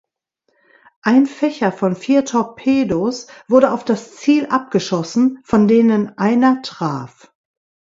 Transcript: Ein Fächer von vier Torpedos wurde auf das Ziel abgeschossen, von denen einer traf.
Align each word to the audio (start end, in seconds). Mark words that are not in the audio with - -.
Ein 1.03 1.27
Fächer 1.27 1.71
von 1.71 1.95
vier 1.95 2.25
Torpedos 2.25 3.27
wurde 3.47 3.71
auf 3.71 3.85
das 3.85 4.15
Ziel 4.15 4.47
abgeschossen, 4.47 5.37
von 5.43 5.67
denen 5.67 6.17
einer 6.17 6.63
traf. 6.63 7.31